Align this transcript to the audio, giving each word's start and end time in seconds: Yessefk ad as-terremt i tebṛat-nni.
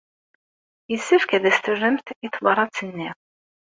Yessefk 0.91 1.31
ad 1.37 1.43
as-terremt 1.49 2.07
i 2.25 2.27
tebṛat-nni. 2.33 3.09